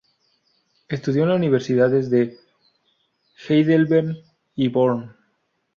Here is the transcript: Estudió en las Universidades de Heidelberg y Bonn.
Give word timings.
Estudió 0.89 1.21
en 1.21 1.29
las 1.29 1.37
Universidades 1.37 2.09
de 2.09 2.35
Heidelberg 3.47 4.17
y 4.55 4.67
Bonn. 4.67 5.15